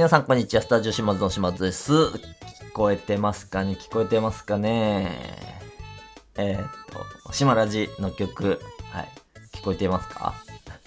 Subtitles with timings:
[0.00, 0.62] 皆さんこんにちは。
[0.62, 1.92] スタジオ島津の島津です。
[1.92, 3.72] 聞こえてますかね？
[3.72, 5.14] 聞こえてますかね？
[6.38, 6.70] えー、っ
[7.26, 8.62] と、島ラジの曲、
[8.92, 9.08] はい、
[9.52, 10.32] 聞こえていますか？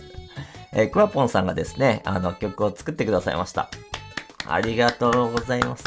[0.73, 3.69] えー、クワポンさんがですね、あの曲を作ってくださいました。
[4.47, 5.83] ありがとうございます。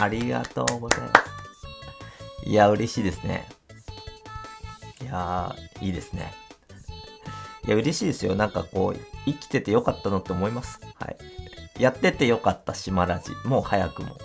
[0.00, 2.48] ありがとうございます。
[2.48, 3.46] いや、嬉しいですね。
[5.02, 6.34] いやー、いいですね。
[7.64, 8.34] いや、嬉しいですよ。
[8.34, 10.80] なんかこう、生きててよかったなって思います。
[10.98, 11.16] はい。
[11.78, 13.32] やっててよかった島ラジ。
[13.48, 14.08] もう早くも。
[14.10, 14.18] はい。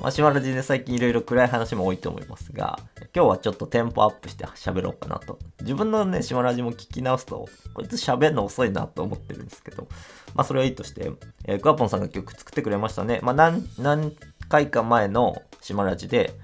[0.00, 2.78] まあ、島ラジで最近いろいろ暗い話も多いと思いますが、
[3.14, 5.38] 今日はちょっとテンポアップして喋ろうかなと。
[5.60, 9.88] 自分のね、島ラジも聞き直すと、こいつ喋るの遅いなと思ってるんですけど、
[10.34, 11.12] まあ、それはいいとして、
[11.44, 13.20] えー、クワポンさんが曲作ってくれましたね。
[13.22, 14.12] まあ、何、何
[14.48, 16.34] 回か前の島ラジで、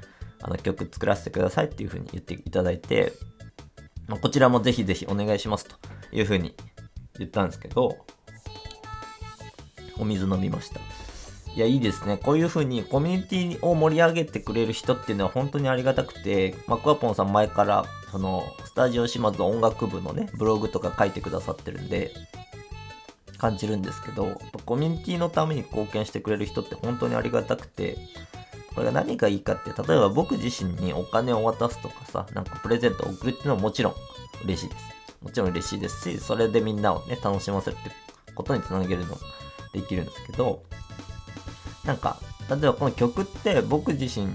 [0.41, 3.13] あの曲作らせてくださいっていう風に言っていただいて、
[4.09, 5.77] まあ、こちらもぜひぜひお願いしますと
[6.11, 6.57] いう風に
[7.19, 7.97] 言ったんですけど、
[10.03, 10.81] お水飲みました。
[11.55, 12.17] いや、いいですね。
[12.17, 22.13] こういう風にコミュニティを盛り上げてくれる人っていうのは本当にありがたくて、まあ、クワポンさん前から、その、スタジオ島津の音楽部のね、ブログとか書いてくださってるんで、
[23.39, 27.99] 感じるんですけど、コミュニティのために貢献してくれる人って本当にありがたくて、
[28.75, 33.95] これが何がいいかって、例えば僕自身にお金を渡すとかさ、なんかプレゼントを送るっていうのはもちろん
[34.45, 34.85] 嬉しいです。
[35.21, 37.91] もちろん嬉しいですし、それでみんなをね、楽しませるって
[38.35, 39.17] ことにつなげるの
[39.73, 40.63] できるんですけど、
[41.85, 44.29] なんか、例えばこの曲って僕自身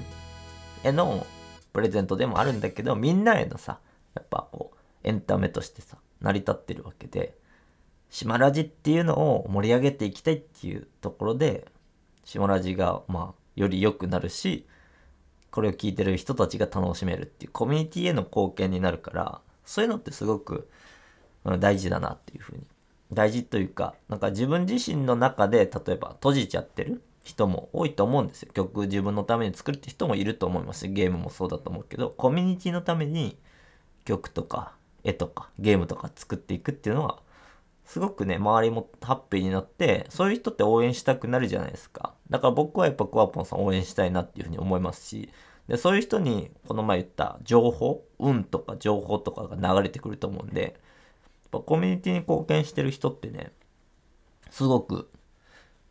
[0.83, 1.25] への
[1.73, 3.79] プレゼントでもあるんだけど、みんなへのさ、
[4.15, 7.35] やっぱこう、エンタメとしてさ、成り立ってるわけで、
[8.09, 11.67] 島ラジっていうのを盛り上げていきたいっていうところで、
[12.23, 14.65] 島ラジが、まあ、より良くなるし、
[15.51, 20.69] これを聞いてる人たちが楽しめるっていうコミュニティへの貢献になるから、そういうのってすごく
[21.59, 22.63] 大事だなっていうふうに。
[23.13, 28.51] 大事というか、なんか自分自身の中で、例えば閉じちゃってる人も多いと思うんですよ。
[28.53, 33.37] 曲自分のために作るって人もいると思いますし、ゲームもそうだと思うけど、コミュニティのために
[34.05, 34.73] 曲とか
[35.03, 37.19] 絵とかゲームとか作っていくっていうのは、
[37.85, 42.13] すごくね、周りもハッピーになって、そういう人って応援したくなるじゃないですか。
[42.29, 45.29] だから僕はやっぱクワポンさん応援したいなっていうふうに思いますし、
[45.67, 50.79] で、そういう人に、この前言った情報、運とか情報とかが流れてくると思うんで、
[51.51, 53.51] ぱコミュニティに貢献してる人ってね、
[54.51, 55.09] すごく、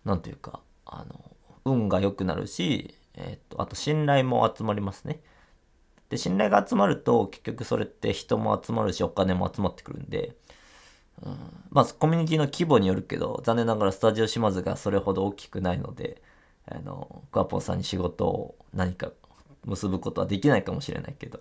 [0.04, 5.20] なんていうか、あの、運が良くなるし、えっと、あと信頼も集まりますね。
[6.08, 10.36] で、信頼が集まると、結局それって人も集まるし、お金も集まってくるんで、
[11.22, 11.36] うん、
[11.70, 16.22] まあ、コミュニティの規模によるけど、残念ながらスタジオ島津がそれほど大きくないので、
[16.66, 19.10] あの、クワポンさんに仕事を何か
[19.64, 21.40] 結ぶことはできないかもしれないけど、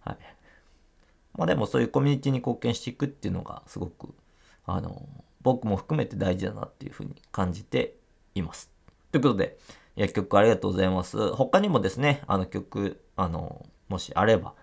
[0.00, 0.18] はい。
[1.36, 4.14] まあでもそういうコミュニティに貢献していくっていうのがすごく、
[4.66, 5.08] あの、
[5.42, 7.96] 僕も含めて大事だなっていうふうに感じて
[8.34, 8.70] います。
[9.12, 9.58] ということで、
[9.96, 11.32] いや、曲ありがとうございます。
[11.34, 14.54] 他にもですね、あの曲、あの、もしあれば、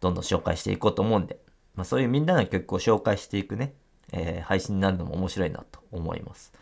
[0.00, 1.40] どんどん紹介していこうと思うんで、
[1.74, 3.74] まあそういうみんなの曲を紹介していくね、
[4.12, 6.52] えー配信になるのも面白いなと思います。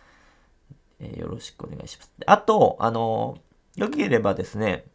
[1.00, 2.12] えーよろしくお願いします。
[2.26, 3.38] あと、あの
[3.76, 4.86] よければですね、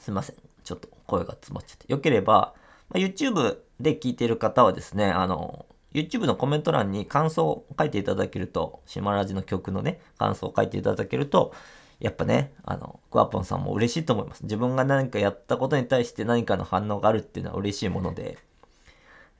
[0.00, 0.36] すいません。
[0.64, 1.90] ちょっと声が詰まっちゃって。
[1.92, 2.54] よければ、
[2.90, 11.52] まあ、YouTube で聞いている方はですね、あの、YouTube のコメント欄に感想を書いていただけると、島ラジの曲のね、感想を書いていただけると、
[11.98, 14.42] やっぱね、あの、クワポンさんも嬉しいと思います。
[14.44, 18.38] 自分が何かやったことに対して何かの反応があるっていうのは嬉しいもので、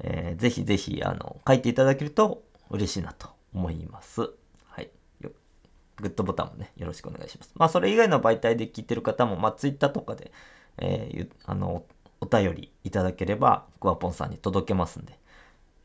[0.00, 4.22] えーぜひぜひ、あの、書いていただけると嬉しいなと思います。
[4.68, 4.90] はい。
[5.20, 7.52] グッドボタンもね、よろしくお願いします。
[7.54, 10.32] まあ、それ以外の媒体で聞いてる方も、まあ、Twitter とかで、
[10.78, 11.84] えーゆあの、
[12.20, 15.18] お便りいただければ、クワポンさんに届けますんで、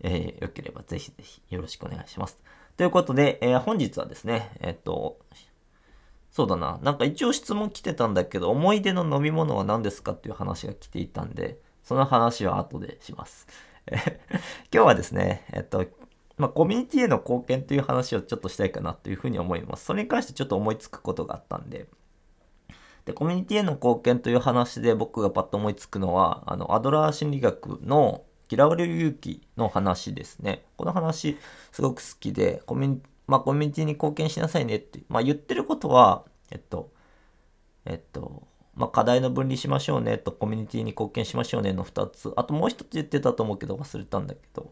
[0.02, 2.40] えーよければぜひぜひよろしくお願いします。
[2.78, 5.20] ということで、えー本日はですね、えっと、
[6.32, 13.48] そうだな、なんか一応質問来てたんだけど、思い出の飲み物は何ですかっていう話が来ていたんで、その話は後でします。
[13.88, 14.20] え
[14.74, 15.86] 今日はですね、えっと、
[16.38, 19.86] まあ、コミュニティへの貢献という話をちょっとしたいかなというふうに思います。
[19.86, 21.88] それに関してちょっと思いつくことがあったんで、
[23.06, 30.66] で、コミュニティへの貢献という話で僕がパッと思いつくのは、あの、アドラー心理学の嫌われる勇気の話ですね。
[30.76, 31.38] この話、
[31.72, 36.92] すごく好きで、コミュニ、まあ、コミュニティに貢献しなさいねって、まあ、言ってることは、えっと、
[37.86, 42.34] えっと、まあ、課題の分離しましょうねと、コミュニティに貢献しましょうねの2つ。
[42.36, 44.72] あともう一つ言ってたと思うけど忘れたんだけど、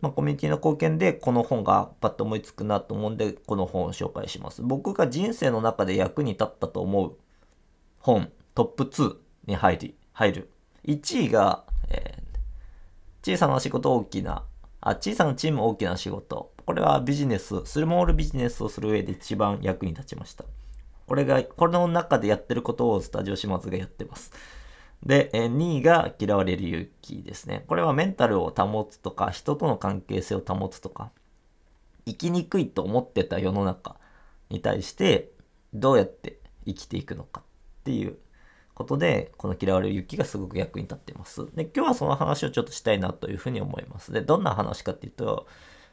[0.00, 4.62] まあ、コミュニティの貢献でこの本がパッと思いつくなと思うんで、この本を紹介します。
[4.62, 7.16] 僕が人生の中で役に立ったと思う
[8.06, 9.16] 本トップ2
[9.46, 10.50] に入り、入る。
[10.84, 12.26] 1位が、えー
[13.26, 14.44] 小さな仕事大きな
[14.80, 16.52] あ小さなチーム大きな仕事。
[16.64, 20.44] これはビジネス、スモールビジネスをする上で一番役に立ちました。
[21.08, 24.30] これが、これの中でやってることをスタジオ島津がやってます。
[25.04, 27.64] で、え2位が嫌われる勇気ですね。
[27.66, 31.10] これはメンタルを保つとか、人との関係性を保つとか、
[32.06, 33.96] 生きにくいと思ってた世の中
[34.50, 35.32] に対して、
[35.74, 37.42] どうやって生きていくのか
[37.86, 38.18] っていう
[38.74, 41.46] ことで、この嫌われる勇気がすごく役に立ってます。
[41.54, 44.10] で、今日はその話をちょっとしたいなというふうに思います。
[44.10, 45.46] で、どんな話かっていうと、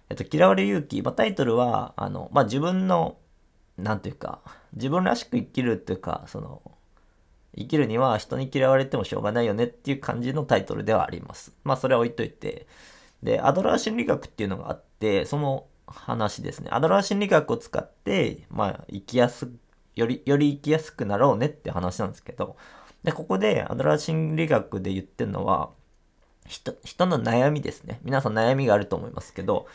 [0.09, 3.17] えっと、嫌われる勇気、まあ、タイトルは、あの、まあ、自分の、
[3.77, 4.39] なんていうか、
[4.73, 6.63] 自分らしく生きるっていうか、その、
[7.55, 11.53] 生きるには人に嫌われてもしょうがないよねっていう感じのタイトルではあります。
[11.63, 12.65] まあそれは置いといて。
[13.21, 16.69] で、アドラー心理学っていうのがあって、その話ですね。
[16.71, 19.51] アドラー心理学を使って、まあ生きやす、
[19.95, 22.55] より、より生きやすくなろうねって話なんですけど、
[23.03, 25.71] で、ここでアドラー心理学で言ってるのは、
[26.47, 27.99] 人、人の悩みですね。
[28.03, 29.67] 皆さん悩みがあると思いますけど、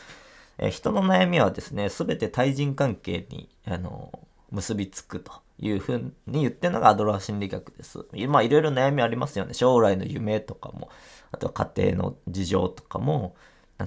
[0.58, 4.12] え人の悩みはですね、すべて対人関係に、あの、
[4.50, 8.04] 結びつくというふうに言ってるのがアドラー心理学です。
[8.28, 9.54] まあいろいろ悩みありますよね。
[9.54, 10.90] 将来の夢とかも、
[11.30, 13.36] あとは家庭の事情とかも、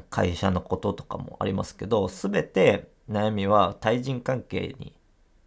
[0.09, 4.93] 会社のこととかもありますけど、すべて悩みは対人関係に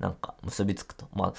[0.05, 1.09] なんか結びつくと。
[1.15, 1.35] まあ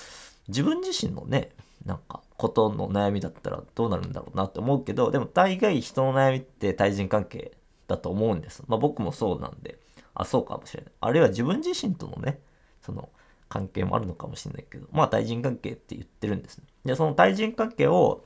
[0.48, 1.52] 自分自身のね、
[1.86, 7.52] なんかことの悩みだったらどうなるんだろうなって思うけど、でも大概人の悩みって対人関係
[7.88, 8.64] だと思うんです。
[8.68, 9.78] まあ僕もそうなんで、
[10.16, 10.94] あ、そうかもしれない。
[11.00, 12.40] あるいは自分自身とのね、
[12.82, 13.10] その
[13.50, 16.64] 関係もあるのかもしれないけど、まあ対人関係って言ってるんですね。
[16.86, 18.26] で、その対人関係を、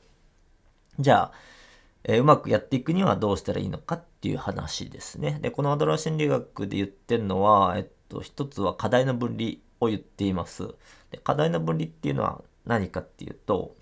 [0.98, 1.32] じゃあ、
[2.04, 5.38] えー、うまくやっていくにはどうしたらいいのかっていう話ですね。
[5.42, 10.68] で、このアドラー心理学で言ってるのは、えっと、一つは課題の分離を言っています。
[11.10, 13.74] で課題の分離っていうのは何かっていうと、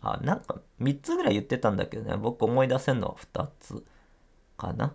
[0.00, 3.84] あ、なんか3つぐらい言ってたんだけどね、僕思い出せるのは2つ
[4.56, 4.94] かな。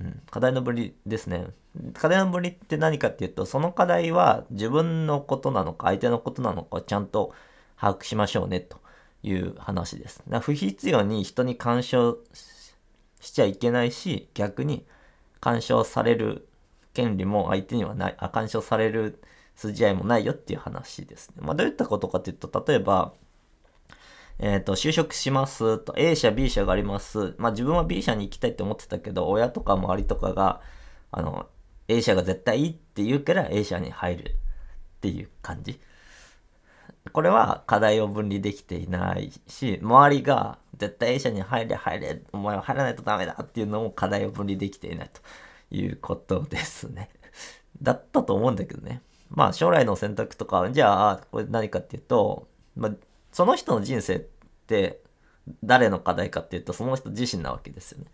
[0.00, 1.48] うん、課題の分離ですね。
[1.94, 7.34] 課題の分離って何かっていうと、その課題は自分のことなのか、相手のことなのかをちゃんと
[7.76, 8.78] 把握しましょうね、と
[9.22, 10.22] いう話です。
[10.28, 12.18] だ不必要に人に干渉
[13.20, 14.86] しちゃいけないし、逆に
[15.40, 16.48] 干渉される
[16.98, 19.22] 権利も相手にはない、あ干渉される
[19.54, 21.36] 筋合いもないよっていう話ですね。
[21.38, 23.14] まあ、どういったことかっていうと、例えば、
[24.40, 27.36] えっ、ー、と、就職しますと、A 社、B 社があります。
[27.38, 30.60] まあ自分は B 社に行きたいって思ってたけど、親とか周りとかが、
[31.12, 31.46] あの、
[31.86, 34.34] A 社が絶対いいって言うから A 社に入るっ
[35.00, 35.80] ていう感じ。
[37.12, 45.20] これは課題を分離できていないし、周りが絶対 A 社に入れ入れ、お前は入らないとダメだっていうのも課題を分離できていないと
[45.70, 47.10] いうことですね。
[47.82, 49.02] だったと思うんだけどね。
[49.30, 52.92] まあ将来の選択とか、じゃあ、これ何かっていうと、まあ
[53.32, 54.20] その人の人生っ
[54.66, 55.00] て
[55.62, 58.06] 誰の課題かっていうとその人自身なわけですよね。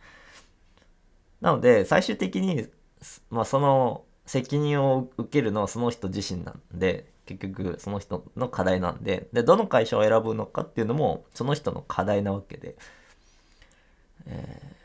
[1.41, 2.69] なので最終的に、
[3.31, 12.77] まあ、その責任を受けるのはその人自身なんで結局その人の課題なんででどの会社を選ぶのかっていうのもその人の課題なわけで、
[14.27, 14.84] えー、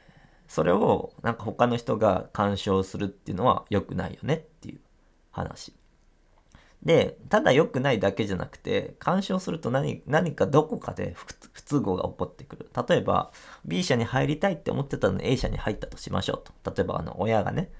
[0.50, 4.80] それをなんか他の人が干渉するっていうのは良くないよねっていう
[5.32, 5.74] 話。
[6.84, 12.70] で、ただ良くないだけじゃなくて、干渉すると何何かどこかで不都合が起こってくる。
[12.90, 13.32] 例えば、
[13.66, 16.72] B 社に入りたいって思ってたのに A 社に入ったとしましょうと。
[16.72, 17.72] 例えば、あの、親がね、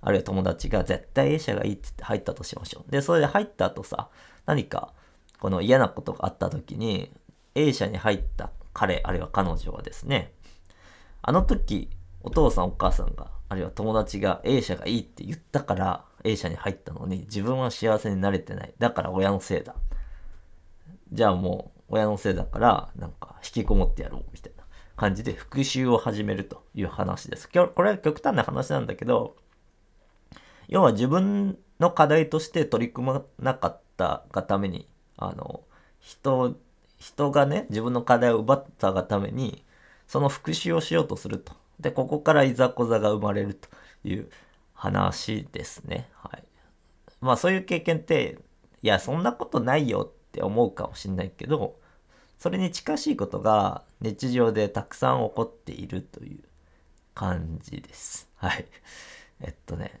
[0.00, 2.90] あるいは友達が絶対 A 社がいいってって入ったとしましょう。
[2.90, 4.08] で、それで入った後さ、
[4.46, 4.92] 何か、
[5.38, 7.12] この嫌なことがあった時に、
[7.54, 10.32] A 社に入った彼、あるいは彼女はですね、
[11.22, 11.90] あの時、
[12.22, 18.74] お父さんお母さんが、あるいは友達が A 社がいいって言ったから、A 社に入ったのに自分は幸せになれてない。
[18.78, 19.74] だから親のせいだ。
[21.12, 24.64] じゃあもう親のせいだからなんか引きこもってやろうみたいな
[24.96, 27.48] 感じで復讐を始めるという話です。
[27.48, 29.36] これは極端な話なんだけど、
[30.68, 35.62] 要は自分の課題として取り組まなかったがために、あの、
[36.00, 36.56] 人、
[36.98, 39.64] 人がね、自分の課題を奪ったがために、
[40.06, 41.52] その復讐をしようとすると。
[41.80, 43.68] で、ここからいざこざが生まれると
[44.04, 44.28] いう
[44.74, 46.08] 話ですね。
[46.14, 46.44] はい。
[47.20, 48.38] まあそういう経験って、
[48.82, 51.78] いや、そんなことないよって思うかもしんないけど、
[52.38, 56.44] それに近しいことが日常でたくさん起こっているという
[57.14, 58.28] 感じです。
[58.36, 58.66] はい。
[59.40, 60.00] えっとね、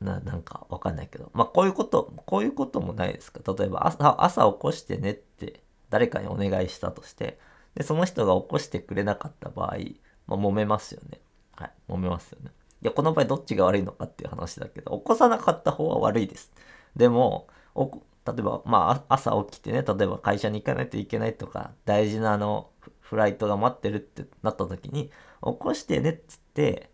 [0.00, 3.40] な、なんかわかんないけど、まあこういうこと、こういうこともないですか。
[3.54, 7.38] 例えば朝、朝起こしてねって誰かにお願いしたとして、
[7.74, 9.76] で、その人が起こしてくれなかった場合、
[10.26, 11.20] まあ揉めますよね。
[11.56, 11.72] はい。
[11.88, 12.50] 揉めますよね。
[12.82, 16.52] いや、この場合どっちが悪いのかっていう話だけど、起こさなかった方は悪いです。
[16.96, 25.10] でも、例えば、まあ、朝起きてね、例えば会社に行かないといけないとか、大事なあの、フライトが待ってるってなった時に、
[25.42, 26.90] 起こしてねっつって、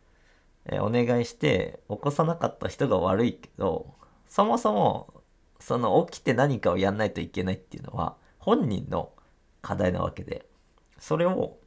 [0.66, 3.94] えお願いして起こさなかった人が悪いけど、
[4.28, 5.22] そもそも、
[5.60, 9.12] その起きて何かをやんないといけないっていうのは、本人の
[9.62, 10.46] 課題なわけで、
[10.98, 11.58] それを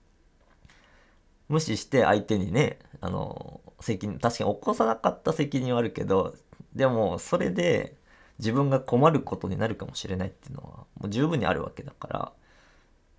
[1.51, 6.33] 無視して相手にね、あの、責任、確かに起こさなかった責任はあるけど、
[6.73, 7.97] でもそれで
[8.39, 12.31] 自分が困ることになるかもしれないっていうのはもう十分にあるわけだから、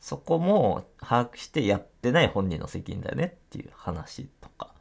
[0.00, 4.72] そこも把握してやってない本人の責任だよねっていう話とか。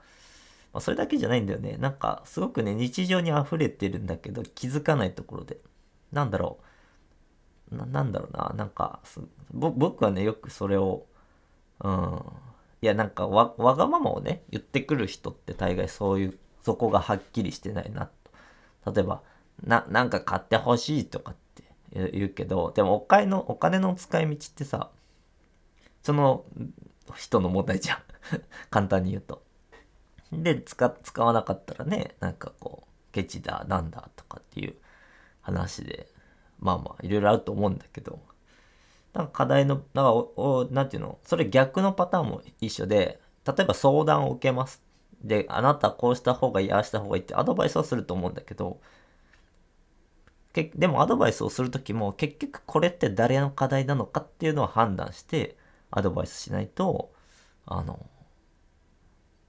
[0.73, 1.75] まあ、それだけじゃないんだよね。
[1.77, 5.57] なんか、すごくね、日常に溢れてるんだけど、気づかないところで。
[6.13, 6.59] なんだろ
[7.71, 7.75] う。
[7.75, 8.53] ななんだろうな。
[8.55, 9.01] なんか、
[9.51, 11.05] 僕はね、よくそれを、
[11.83, 12.21] うん。
[12.81, 18.09] いや、なんかわ、わがままをね、言ってくる人って大概そういう、そこがはっきりしてないな
[18.83, 18.91] と。
[18.91, 19.21] 例えば、
[19.63, 24.91] な、なんか買ってほしいとかって言うけど、でもお金の、お金の使い道ってさ、
[26.03, 26.45] その
[27.15, 27.99] 人の問題じゃん
[28.69, 29.43] 簡単に言うと。
[30.31, 34.75] で、使、使わなかったらね、なんかこう、ケチだ、なんだとかっていう
[35.41, 36.09] 話で、
[36.59, 38.19] まあまあ、いろいろあると思うんだけど、
[39.13, 44.83] なんか課題の、なんかお、なんていうの、それ逆のパターンも一緒で、例えば相談を受けます。
[45.23, 48.79] で、あなたこうした方がいい、ああした方がいいってアドバイスをすると思うんだけど、
[50.53, 55.57] けでもアドバイスをするときも結局これって誰の課題なのかっていうのを判断して
[55.91, 57.13] アドバイスしないと、
[57.65, 58.05] あの、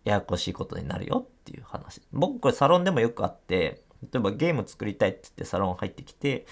[0.05, 2.03] ややこしいことになるよっていう話。
[2.13, 6.47] 僕これサロンでもよくあって、例えばゲーム作りたいって言ってサロン入ってきて、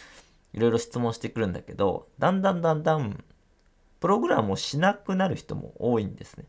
[0.53, 3.25] いろいろ質問してくるんだけど、だんだんだんだん、
[4.01, 6.45] プログラムをしなくなる人も多いんですね。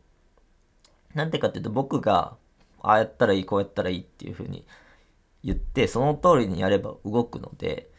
[1.14, 2.36] なんでかっていうと僕が、
[2.80, 4.66] ああやったらいい、こうやったらいいっていうふうに
[5.44, 7.90] 言って、その通りにやれば動くので、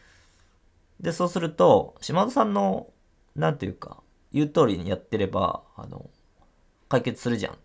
[1.00, 2.88] で、そうすると、島田さんの、
[3.34, 6.10] なんていうか、言う通りにやってれば、あの、
[6.88, 7.56] 解決するじゃんっ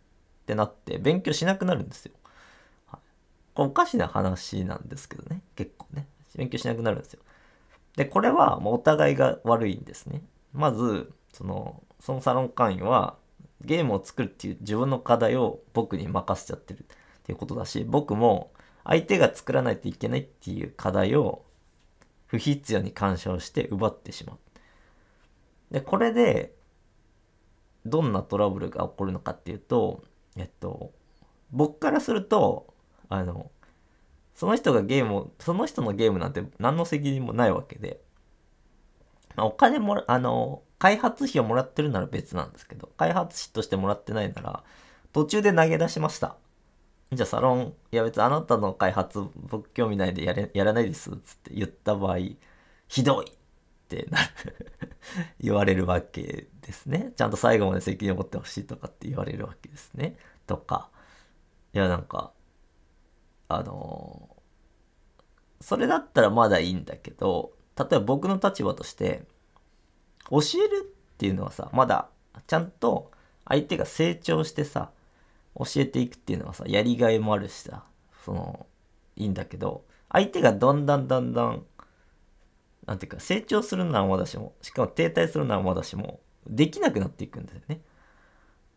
[0.45, 2.13] てなって、勉強しなくなるんですよ。
[2.87, 2.99] はい、
[3.53, 6.07] これおかしな話なんですけどね、結構ね。
[6.35, 7.21] 勉強しなくなるんですよ。
[7.95, 10.23] で、これはもうお互いが悪いんですね。
[10.53, 13.17] まず、その、そのサロン会員は、
[13.61, 16.83] ゲームを作るっていう自分の課題を僕に任せちゃってるっ
[17.23, 18.51] ていうことだし、僕も
[18.83, 21.43] 相手が作らないといけないっていう課題を
[22.27, 24.37] 不必要に干渉して奪ってしまう。
[25.71, 26.53] で、これで、
[27.85, 30.03] どんなトラブルが起こるのかっていうと、
[30.37, 30.91] えっと、
[31.51, 32.73] 僕からすると、
[33.09, 33.51] あの、
[34.39, 37.99] その人がゲームを、その人のゲームなんて何の責任もないわけで、
[39.35, 44.63] まあ、お金もらあの、開発費をもらってるなら別なんですけど、開発費としてもらってないなら、
[45.11, 46.37] 途中で投げ出しました。
[47.11, 52.19] じゃあサロン、いや別にあなたの開発僕興味ないでやれやらないですっつって言った場合、
[52.87, 53.33] ひどいっ
[53.89, 54.19] てな
[55.41, 57.11] 言われるわけですね。
[57.17, 60.15] ちゃんと最後まで責任を持ってほしいとかって言われるわけですね。
[60.47, 60.89] とか、
[61.73, 62.31] いやなんか、
[63.49, 64.29] あの、
[65.59, 69.23] それだったらまだいいんだけど、例えば僕の立場として、
[70.29, 72.09] 教えるっていうのはさ、まだ
[72.47, 73.11] ちゃんと
[73.45, 74.91] 相手が成長してさ、
[75.55, 77.83] 教えていくっていうのはさ、やりがいもあるしさ、
[78.23, 78.67] その、
[79.15, 81.65] いいんだけど、相手がだんだんだんだん、
[82.85, 87.81] なんていうか、成長するのはまだしも、しかも停滞するのはまだしも、できなくなっていくんだよね。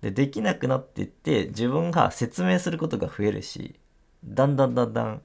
[0.00, 3.79] で、できなくなっていって、自分が説明することが増えるし、
[4.25, 5.23] だんだんだんだん、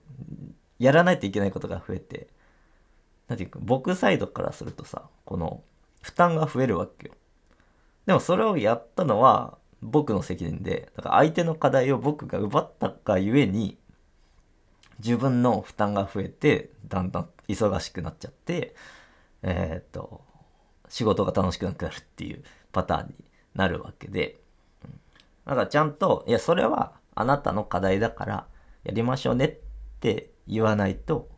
[0.79, 2.27] やらないといけないことが増えて、
[3.27, 5.61] なんていうか、僕サイドからするとさ、この、
[6.01, 7.13] 負担が増えるわけよ。
[8.05, 13.77] でもそれをやったのは、僕の責任で、だから相手の課題を僕が奪ったがゆえに、
[14.99, 18.75] 自分の負担が増えて、だんだん忙しくなっちゃって、
[19.43, 20.21] えー、っと、
[20.89, 23.15] 仕事が楽しくなくなるっていうパターンに
[23.53, 24.37] なるわけで、
[25.45, 28.47] だからちゃんと、いや、それはあなたの課題だから
[28.87, 29.55] やりましょうねっ
[29.99, 31.29] て言わないと、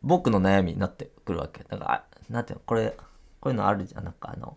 [0.00, 1.64] 僕の悩みになってくるわけ。
[1.64, 2.96] だから、なんていうの、これ、
[3.40, 4.04] こういうのあるじゃん。
[4.04, 4.56] なんかあの、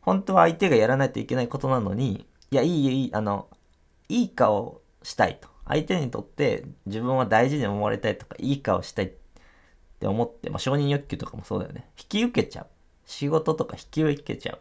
[0.00, 3.48] 本当は相手がやらないといけないことなのに、いや、いいよ、いい、あの、
[4.08, 5.48] いい顔したいと。
[5.66, 9.12] 相手にとって自分は大事に思われたいとか、いい顔したいっ
[9.98, 11.88] て思って、まあ、承認欲求とかもそうだよね。
[11.98, 12.66] 引き受けちゃう。
[13.06, 14.60] 仕事とか引き受けちゃう。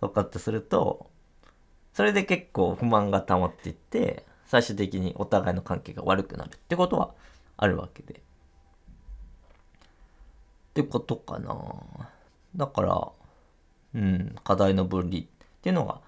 [0.00, 1.10] とかってすると、
[1.94, 7.14] それで結構不満が溜まっていって、最終的にお互いの関係が悪くなるってことは
[7.56, 8.14] あるわけで。
[8.14, 8.16] っ
[10.74, 11.54] てことかな。
[12.56, 13.08] だから、
[13.94, 15.22] うん、課題の分離っ
[15.62, 16.00] ていうのが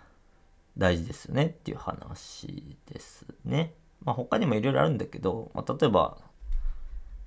[0.78, 3.74] 大事ですよねっていう話ですね。
[4.02, 6.16] まあ他にもいろいろあるんだけど、まあ、例えば、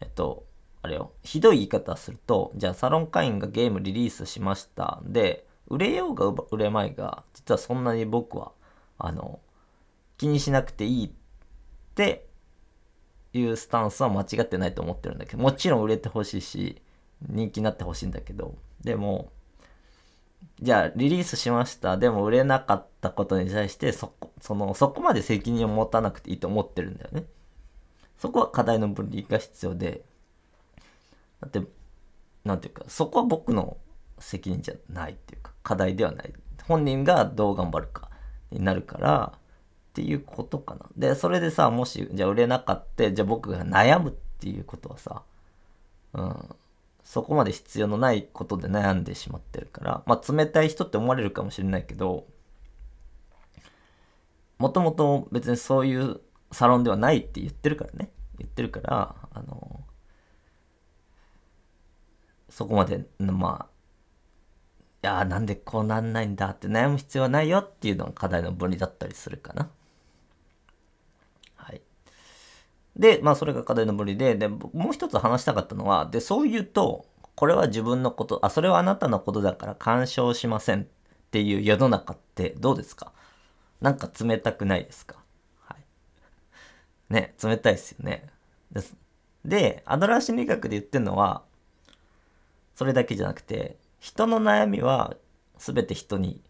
[0.02, 0.46] えっと、
[0.82, 8.52] あれよ、ひどい言い方すると、じゃあサロン会員がゲームリリースしましたんで、売れようが売れまいが、実はそんなに僕は、
[8.98, 9.40] あの、
[10.18, 11.12] 気にしなくていいっ
[11.96, 12.28] て
[13.34, 16.82] いうスタンスは間違ってないと思ってるんだけどもちろん売れてほしいし
[17.30, 19.32] 人気になってほしいんだけどでも
[20.62, 21.98] じゃあリリースしました。
[21.98, 27.26] でも売れなかったことに対してそこそのそこまで責任を持たなくていいと思ってるんだよね。
[28.18, 30.04] そこは課題の分離が必要で
[31.42, 31.62] だって
[32.44, 33.78] なんていうかそこは僕の
[34.20, 36.34] 責任じゃないっていうか課題ではない。
[36.68, 38.10] 本人がどう頑張るか
[38.52, 39.34] になるから
[39.94, 40.88] っていうことかな。
[40.98, 45.22] で、それでさ、もし、じゃあ売れなかった、じゃあ僕が悩むっていうことはさ、
[46.14, 46.56] うん、
[47.04, 52.26] そこまで必要のないことで悩んでしまってるから、まあ冷たい人って思われるかもしれないけど、
[54.58, 56.22] もともと別にそういう
[56.52, 58.10] サロンではないって言ってるからね。
[58.40, 59.84] 言ってるから、あの、
[62.50, 63.74] そこまで、まあ、
[65.04, 69.70] いやなんでこうなんないんだって悩む必要はないよっていうのが課題の分離だったりするかな。
[72.96, 80.86] で、まあそれが課題の無理で、で、もう一つ話したかったのは、で、そう言うと、これは自分のこと、あ、それはあなたのことだから干渉しませんっ
[81.32, 83.12] ていう世の中ってどうですか？
[83.82, 85.18] なんか冷たくないですか？
[85.62, 87.14] はい。
[87.14, 88.28] ね、冷たいですよね。
[88.72, 88.96] です。
[89.44, 91.42] で、アドラー心理学で言ってるのは、
[92.76, 95.16] それだけじゃなくて、人の悩みは
[95.58, 96.42] 全て人に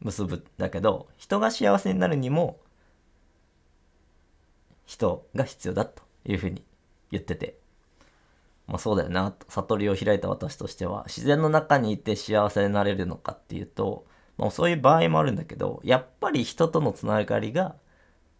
[0.00, 2.58] 結ぶだけど、人が幸せになるにも
[4.86, 6.64] 人が必要だというふうに
[7.10, 7.58] 言ってて、
[8.66, 14.06] まあそうだよな、悟りを開いた私としては、自然の中にいて幸せになれるのかっていうと、
[14.38, 17.76] まあ、そういう場合もあるんだけど、やっぱり人とのつながりが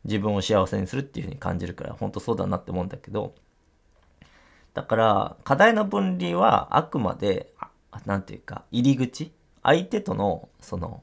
[0.04, 3.34] 自分を幸せにするっていうふうに感じるから、本当そうだなって思うんだけど、
[4.74, 7.52] だから、課題の分離はあくまで、
[8.06, 9.32] なんていうか、入り口。
[9.62, 11.02] 相手との、その、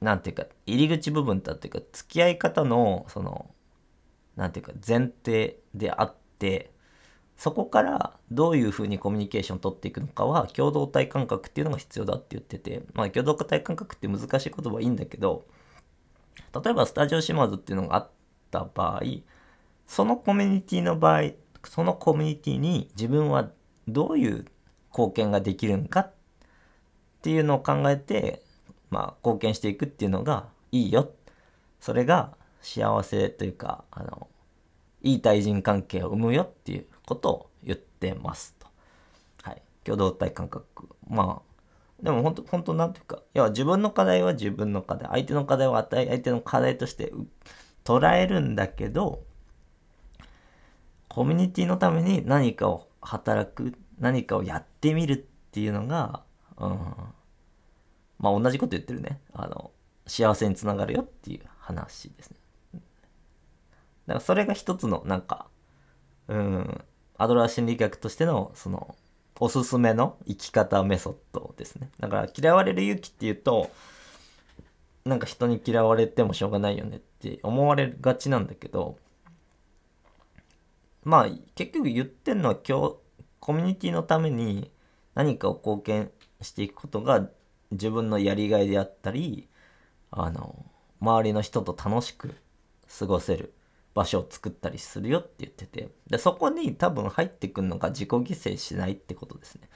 [0.00, 3.50] なんていうか、入り口部分だっていうか、付き合い方の、その、
[4.36, 6.70] なんていうか前提であって
[7.36, 15.44] そこからどういうふうにコミュニケーションを取っていくのかは共同体感覚っていうのが必要だって言っててまあ共同体感覚って難しい言葉はいいんだけど
[16.54, 18.10] 例えばスタジオ島津っていうのがあっ
[18.50, 19.02] た場合
[19.86, 21.30] そのコミュニティの場合
[21.64, 23.50] そのコミュニティに自分は
[23.88, 24.46] どういう
[24.90, 26.12] 貢献ができるんかっ
[27.22, 28.42] ていうのを考えて
[28.90, 31.10] まあ貢献していくっていうのがいいよ。
[31.80, 32.36] それが
[32.66, 34.26] 幸せというか、あの、
[35.00, 38.66] いい対人関係を生むよっていうことを言ってますと。
[39.42, 39.62] はい。
[39.84, 40.88] 共同体感覚。
[41.08, 47.12] まあ、でも本当、本当なんていうか、要は自分の課題は自分の課題、相手の課題は相手の課題として
[47.84, 49.22] 捉えるんだけど、
[51.08, 55.16] コミュニティのために何かを働く、何かをやってみるっ
[55.52, 56.24] ていうのが、
[56.58, 56.70] うん、
[58.18, 59.20] まあ同じこと言ってるね。
[59.32, 59.70] あの、
[60.08, 62.38] 幸せにつながるよっていう話ですね。
[64.06, 65.46] だからそれが一つのなんか、
[66.28, 66.84] うん、
[67.18, 68.94] アドラー心理学としての、その、
[69.38, 71.90] おすすめの生き方メソッドですね。
[72.00, 73.70] だから嫌われる勇気っていうと、
[75.04, 78.98] なんか人に嫌われてもしょうがないよねって思われがちなんだけど、
[81.04, 82.96] まあ結局言ってんのは今日、
[83.40, 84.70] コミュニティのために
[85.14, 87.28] 何かを貢献していくことが
[87.70, 89.48] 自分のやりがいであったり、
[90.10, 90.64] あの、
[91.00, 92.34] 周りの人と楽しく
[92.98, 93.52] 過ごせる
[93.96, 95.88] 場所を作ったりするよって言ってて。
[96.06, 99.68] でそこに多分入ってくるのが自己犠牲しないってことですね。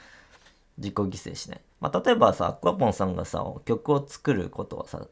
[0.77, 5.07] 自己犠牲しない、まあ、例えばさアクワポンさんがさ曲を作ることはさ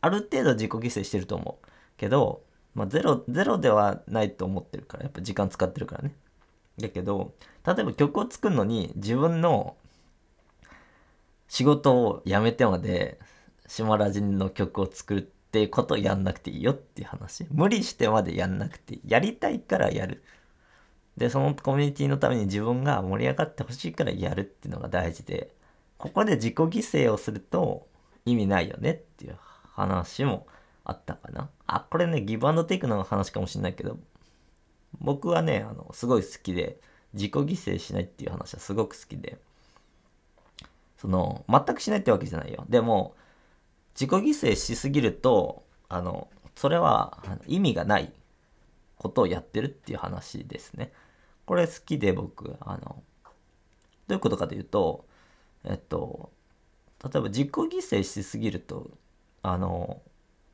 [0.00, 1.66] ある程度自己犠牲してると思う
[1.96, 2.42] けど、
[2.74, 6.14] まあ、ゼロゼロではないと思ってるからやっぱ時間使ってるからね。
[6.78, 7.34] だけど
[7.66, 9.76] 例えば曲を作るのに自分の
[11.48, 13.18] 仕事を辞めてまで
[13.66, 17.46] 島ラジの曲を作るっていうことやんなくていいよっていう話。
[17.50, 19.00] 無理してまでやんなくていい。
[19.06, 20.24] やりたいからやる。
[21.18, 25.54] で、そのコミュニティのために自分が盛り上がってほしいからやるっていうのが大事で、
[25.98, 27.86] ここで自己犠牲をすると
[28.24, 29.36] 意味ないよねっていう
[29.74, 30.46] 話も
[30.84, 31.50] あったかな。
[31.66, 33.98] あ、これね、ギブアンドテイクの話かもしれないけど、
[35.00, 36.80] 僕はね、あの、すごい好きで、
[37.12, 39.36] 自己犠牲しないっていう話はすごく好きで、
[40.96, 42.64] その、全くしないってわけじゃないよ。
[42.70, 43.14] でも、
[43.94, 48.12] 自己犠牲しすぎると、あの、それは意味がない
[48.96, 50.92] ことをやってるっていう話ですね。
[51.44, 53.02] これ好きで僕、あの、
[54.06, 55.04] どういうことかというと、
[55.64, 56.30] えっと、
[57.02, 58.90] 例えば自己犠牲しすぎると、
[59.42, 60.02] あの、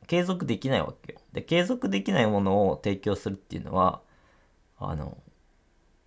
[0.07, 1.20] 継続できないわけよ。
[1.33, 4.01] で、継続できないものを提供するっていうのは、
[4.79, 5.18] あの、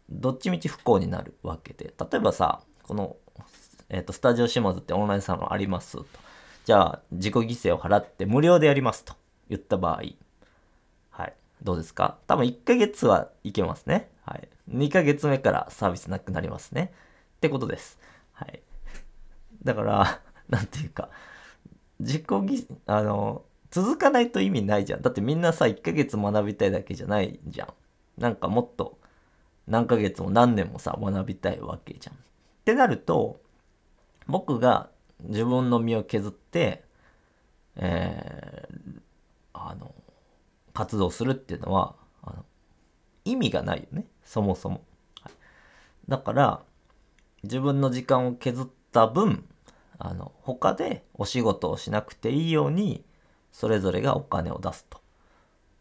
[0.09, 3.15] どっちみち不幸になるわけで、例えばさ、この、
[3.89, 6.05] えっと、スタジオ島津ってオンラインサロンありますと。
[6.65, 9.13] じゃあ自己犠牲を払って無料でやりますと
[9.49, 10.03] 言った場合、
[11.09, 11.33] はい。
[11.63, 12.17] どうですか？
[12.27, 14.09] 多分1ヶ月はいけますね。
[14.25, 14.47] はい。
[14.69, 16.93] 2ヶ月目からサービスなくなりますね。
[17.37, 17.99] ってことです。
[18.33, 18.61] はい。
[19.63, 21.09] だから、 なんていうか、
[21.99, 25.01] 自己犠あの、続かないと意味ないじゃん。
[25.01, 27.73] だってみんなさ、1ヶ月学びたいだけじゃないじゃん。
[28.21, 28.99] なんかもっと
[29.67, 32.15] 何ヶ月も何年もさ、学びたいわけじゃん。
[32.15, 32.17] っ
[32.65, 33.39] てなると、
[34.27, 34.89] 僕が
[35.23, 36.83] 自分の身を削って、
[37.75, 39.01] えー、
[39.53, 39.93] あの、
[40.73, 42.45] 活動するっていうのは、あの
[43.25, 44.05] 意味がないよね。
[44.23, 44.83] そもそも。
[45.21, 45.33] はい、
[46.07, 46.61] だから、
[47.43, 49.47] 自分の時間を削った分、
[49.97, 53.03] あの、他でお仕事をしなくていいように、
[53.51, 55.01] それぞれがお金を出すと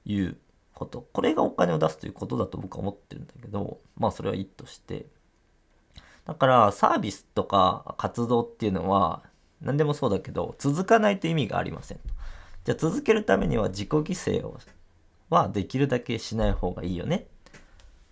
[0.05, 0.37] いう
[0.74, 1.07] こと。
[1.12, 5.07] これがお金を出すということだと僕は思ってるんだけど、まあそれはいいとして。
[6.24, 9.22] だからサービスとか活動っていうのは
[9.61, 12.01] 何でもそうだけど続かないと意味がありません。
[12.64, 14.59] じゃあ続けるためには自己犠牲を
[15.31, 17.61] はできるだけしない方がいいよねっ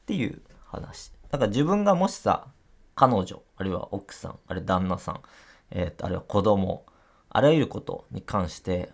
[0.07, 1.13] ていう話。
[1.31, 2.47] だから自分がもしさ、
[2.95, 5.21] 彼女、あるいは奥さん、あるいは旦那さん、
[5.71, 6.87] えー、とあるいは子供、
[7.29, 8.91] あらゆることに関して、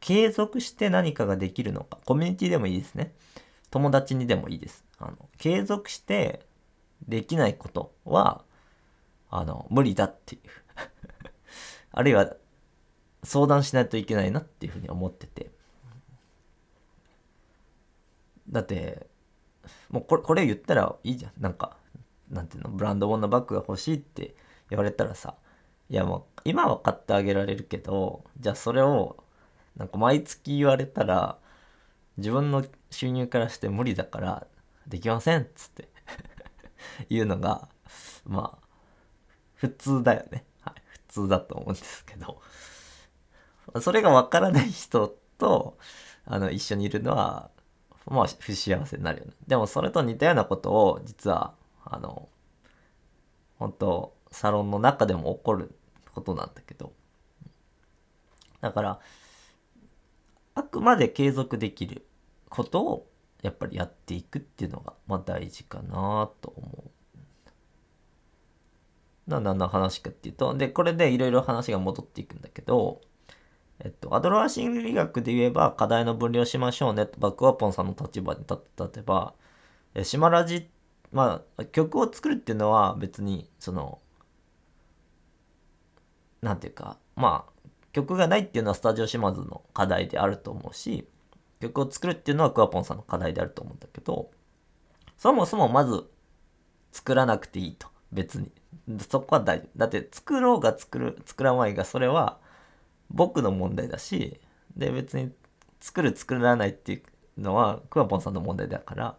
[0.00, 3.12] 継続して何かができるのか、コミュニティでもいいですね。
[3.70, 4.84] 友達にでもいいです。
[4.98, 6.46] あの継続して
[7.08, 8.44] できないことは、
[9.30, 10.65] あの、無理だっていう
[11.92, 12.36] あるいは、
[13.24, 15.50] 相談しないといけないなっていうふうに思ってて。
[18.48, 19.06] だって、
[19.90, 21.32] もうこれ、これ言ったらいいじゃん。
[21.40, 21.76] なんか、
[22.30, 24.34] なんていうの、ブランド物のバッグが欲しいって
[24.70, 25.34] 言われたらさ、
[25.88, 29.16] いやもう、今は買ってあげられるけど、じゃあそれを、
[29.76, 31.38] なんか毎月言われたら、
[32.16, 34.46] 自分の収入からして無理だから、
[34.86, 35.88] できませんっつって
[37.10, 37.68] いうのが、
[38.24, 38.66] まあ、
[39.54, 40.44] 普通だよね。
[41.16, 42.40] 通だと思うんですけど、
[43.80, 45.78] それがわからない人と、
[46.26, 47.50] あの、一緒にいるのは、
[48.06, 49.32] まあ、不幸せになるよね。
[49.46, 52.28] でも、それと似たようなことを、実は、あの、
[53.58, 55.74] 本当サロンの中でも起こる
[56.14, 56.92] ことなんだけど、
[58.60, 59.00] だから、
[60.54, 62.06] あくまで継続できる
[62.48, 63.06] ことを
[63.42, 66.90] やっぱりやっていくっていうのが、まあ大事かなと思う。
[69.26, 73.00] 何の話かっていうと、で、これでいろいろ話が戻っていくんだけど、
[73.80, 79.34] えっと、アドラー心理学で言えば課題の分離をしましょうねとバックワポンさんの立場に立て例えば、
[79.94, 80.70] え島ラジ、
[81.12, 84.00] まあ、曲を作るっていうのは別に、その、
[86.40, 91.08] なんていうか、まあ、曲がないっていうのはスタジオ島津の課題であると思うし、
[91.60, 94.30] 曲を作るっていうのはクワポンさんの課題であると思うんだけど、
[95.16, 96.04] そもそもまず
[96.92, 97.88] 作らなくていいと。
[98.12, 98.52] 別に。
[99.08, 99.78] そこは大丈夫。
[99.78, 102.38] だって作ろうが作る、作らないがそれは
[103.10, 104.40] 僕の問題だし、
[104.76, 105.32] で別に
[105.80, 107.02] 作る作らないってい
[107.38, 109.16] うのはクワポンさんの問題だから、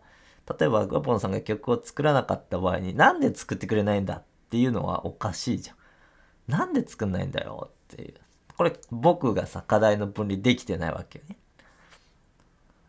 [0.59, 5.77] 例えばクワポンさんが曲を作らなかった場合になんで作ってくれないんだっていうのはおかしいじゃん。
[6.47, 8.13] なんで作んないんだよっていう。
[8.57, 11.37] これ僕がさ、課題の分離できてないわけよね。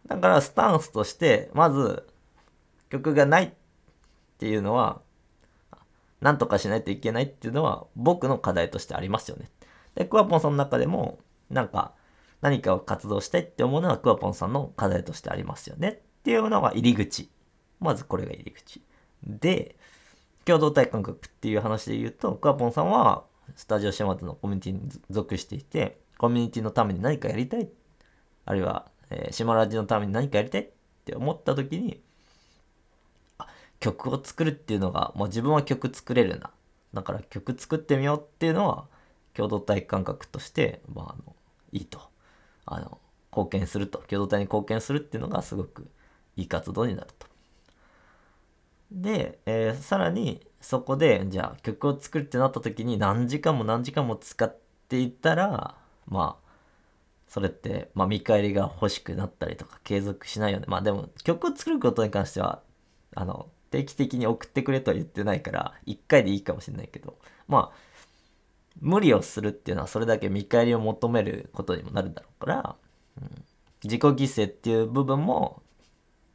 [0.07, 2.09] だからスタンスとして、まず
[2.88, 3.50] 曲がないっ
[4.38, 5.00] ていうのは、
[6.20, 9.50] なんとかしないといけないっていうのは僕の課題としてありますよね。
[9.94, 11.18] で、クワポンさんの中でも、
[11.50, 11.94] なんか
[12.40, 17.31] 何かを活動したいって思うのはクワポンさんの課題としてありますよねっていうのが入り口。
[17.81, 18.83] まずこれが入り口。
[19.24, 19.76] で、
[20.44, 23.24] 共同体感覚っていう話で言うと、クワポンさんは
[23.57, 27.68] スタジオシマズのコミュニティに属していて、コミュニティのために何かやりたい。
[28.44, 30.68] あるいはえー、島ラジのために何かやりたいっ
[31.04, 32.00] て思った時に、
[33.81, 36.51] 曲を作るっていうのが、もう自分は曲作れるな。
[36.95, 38.87] だから曲作ってみようっていうのは、
[39.35, 41.37] 共同体感覚として、まあ、あの、
[41.73, 42.01] いいと。
[42.67, 42.99] あの、
[43.31, 43.99] 貢献すると。
[44.09, 45.88] 共同体に貢献するっていうのがすごく
[46.37, 47.27] いい活動になると。
[48.91, 54.57] で、えー、さらに、そこで、じゃあ曲を作るってなった時に何時間も何時間も使っ
[54.88, 56.49] ていたら、まあ、
[57.29, 60.64] それって、まあ、見返りが欲しくなったりとか継続しないよね。
[60.67, 62.62] まあでも曲を作ることに関しては、
[63.14, 67.88] あの、定期的に送ってくれとは言ってないから、一回でいいかもしれないけど、まあ、
[68.81, 72.76] 無理をするっていうのはそれだけ見返りを求めることにもなるだろうから、
[73.20, 73.44] うん、
[73.83, 75.62] 自己犠牲っていう部分も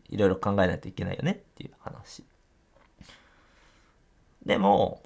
[0.09, 2.23] いろいろ考えないといけないよねっていう話。
[4.45, 5.01] でも、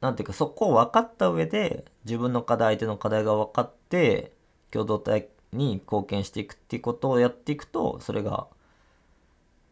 [0.00, 4.32] なんていうかそこを分かった上で自分の課題、相手の課題が分かって、
[4.70, 8.46] 共同体に貢献していくっていうことをやっていくとそれが、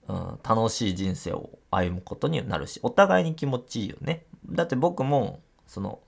[0.09, 6.01] うん、楽しい人生を歩むことになるしお互いに気持ちいいよねだって僕もその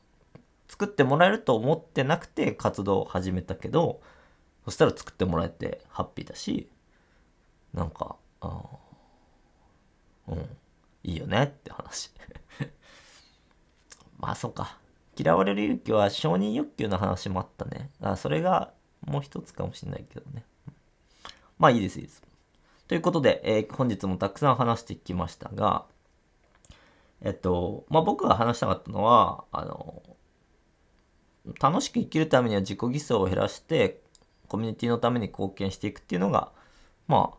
[0.68, 4.00] 作ってもらえると思ってなくて活動を始めたけど
[4.64, 6.68] そしたら作ってもらえてハッピーだし
[7.74, 8.46] なんか、う
[10.32, 10.48] ん、
[11.04, 12.10] いいよねって話。
[14.18, 14.78] まあ、そうか。
[15.16, 17.90] 嫌われる勇気は承認欲求の話もあったね。
[18.00, 20.44] あそれがもう一つかもしれないけどね。
[21.58, 22.22] まあいいです、いいです。
[22.88, 25.84] ということで、えー、本日もたくさん話してきましたが、
[27.20, 30.02] えっと、まあ僕が話したかったのは、あの、
[31.60, 34.00] 楽しく生きるためには自己犠牲を減らして、
[34.48, 36.50] コミュニティのために貢献していくっていうのが、
[37.06, 37.38] まあ、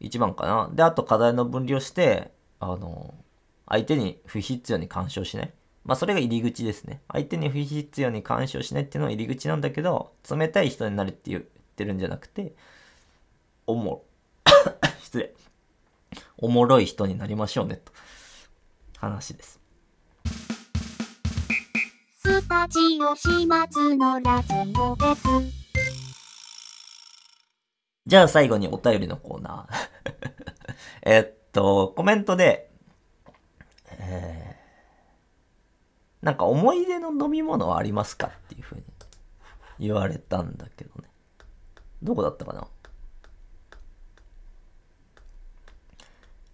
[0.00, 0.70] 一番かな。
[0.72, 3.14] で、あと課題の分離をして、あの、
[3.68, 5.52] 相手に不必要に干渉しない。
[5.84, 7.02] まあ、それが入り口ですね。
[7.12, 12.54] 相手に不必要に干渉しないっていうのは入り口なんだけど、冷たい人になるって言ってるんじゃなくて、
[13.66, 14.05] おも、
[15.06, 15.32] 失礼。
[16.36, 17.92] おもろい人になりましょうね、と。
[18.98, 19.60] 話です。
[22.18, 23.28] スタジオ始
[23.70, 25.22] 末のラジオです。
[28.04, 29.88] じゃあ最後にお便りのコーナー
[31.06, 32.72] えっと、コメントで、
[33.90, 38.82] えー、なんか思い出の飲み物はありますかっていうふうに
[39.78, 41.08] 言われたんだけどね。
[42.02, 42.66] どこだったかな？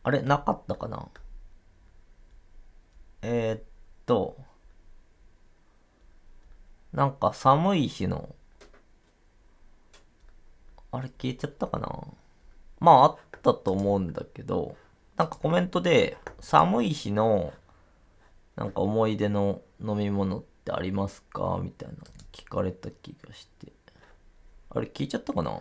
[0.04, 1.08] あれ、なかったかな？
[3.22, 3.62] えー、っ
[4.04, 4.36] と、
[6.92, 8.34] なんか寒い日の
[10.90, 11.88] あれ消えちゃったかな？
[12.80, 14.76] まああったと思うんだけど、
[15.16, 17.52] なんかコメントで、寒い日の、
[18.56, 21.60] なんか思い出の飲み物ってありますか？
[21.62, 21.94] みたいな
[22.32, 23.72] 聞かれた気がして。
[24.74, 25.60] あれ聞いちゃったかな？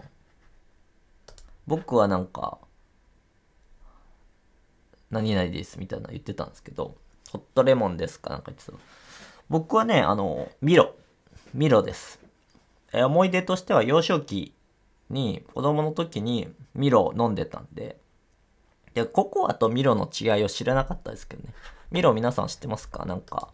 [1.67, 2.57] 僕はなんか、
[5.11, 6.95] 何々ですみたいな言ってたんですけど、
[7.31, 8.73] ホットレモンですかなんか言ってた。
[9.49, 10.95] 僕はね、あの、ミロ。
[11.53, 12.19] ミロです。
[12.93, 14.53] え思い出としては幼少期
[15.09, 17.97] に子供の時にミロを飲んでたんで、
[18.93, 21.53] で、ココアとミロの違いを知らなかったですけどね。
[21.91, 23.05] ミロ皆さん知ってますか？
[23.05, 23.49] なんか、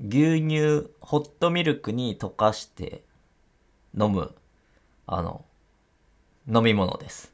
[0.00, 3.02] 牛乳、ホットミルクに溶かして
[3.98, 4.34] 飲む、
[5.06, 5.44] あの、
[6.46, 7.32] 飲み物です。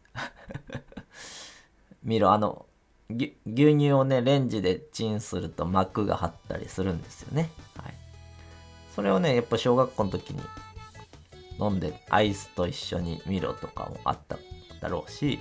[2.02, 2.66] ミロ、あの、
[3.10, 7.50] 牛乳をね、レンジでチンすると膜が張ったりするんですよね。
[7.76, 7.94] はい。
[8.94, 10.40] それをね、やっぱ小学校の時に
[11.58, 14.38] 飲んでアイスと一緒に見ろとかもあった
[14.80, 15.38] だろうし、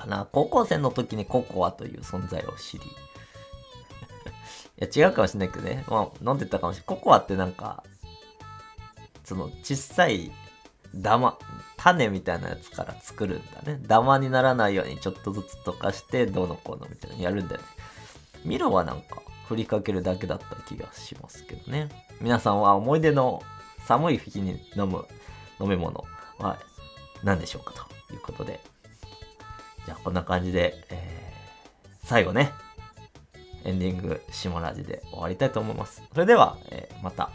[0.00, 2.84] かな、高校生の時にココアという存在を知り、
[4.86, 6.86] いや違うかもしれないけどね、まあ飲んでたかもしれない。
[6.86, 7.84] ココアってなんか、
[9.24, 10.32] その小さい
[10.94, 11.38] ダマ、
[11.76, 13.80] 種みたいなやつから作るんだね。
[13.82, 17.66] ダマにならないようにちょっとずつ溶かしてどうのこうのみたいなのやるんだよね。
[18.44, 21.88] ミロはなんか振りかけるだけだった気がしますけどね。
[22.20, 23.42] 皆さんは思い出の
[23.86, 25.06] 寒い日に飲む
[25.60, 26.04] 飲み物
[26.38, 26.58] は
[27.22, 27.72] 何でしょうか？
[28.08, 28.60] ということで。
[29.86, 32.52] じゃあこんな感じで、えー、最後ね、
[33.64, 36.02] エンディング下ラジで終わりたいと思います。
[36.12, 37.30] それでは、えー、また、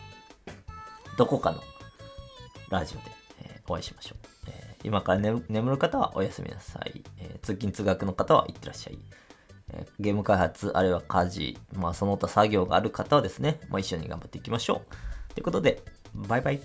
[1.18, 1.62] どこかの
[2.70, 3.15] ラジオで、
[3.68, 4.28] お会いしましょう。
[4.48, 7.04] え今から眠る方はおやすみなさい。
[7.20, 9.00] え通勤通学の方はいってらっしゃい。
[9.74, 14.84] えゲーム開発、あるいは家事、まあその他作業がある方はですね、まあ、一緒に頑張っていきましょ
[15.30, 15.34] う。
[15.34, 15.82] ということで、
[16.14, 16.62] バイバイ。